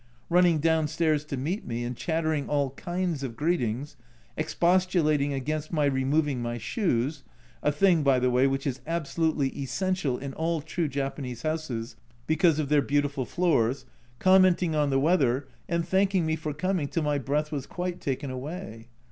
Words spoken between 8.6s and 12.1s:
is absolutely essential in all true Japanese houses,